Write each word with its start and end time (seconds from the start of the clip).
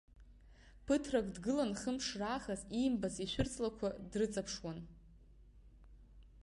Ԥыҭрак 0.85 1.27
дгыланы, 1.35 1.75
хымш 1.81 2.07
раахыс 2.19 2.61
иимбацыз 2.77 3.17
ишәырҵлақәа 3.25 3.87
дрыҵаԥшуан. 4.11 4.79